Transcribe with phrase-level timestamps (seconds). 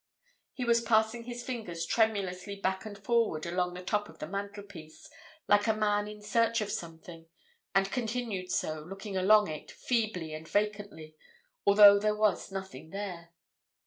[0.53, 5.07] He was passing his fingers tremulously back and forward along the top of the mantelpiece,
[5.47, 7.27] like a man in search of something,
[7.75, 11.17] and continued so, looking along it, feebly and vacantly,
[11.67, 13.29] although there was nothing there.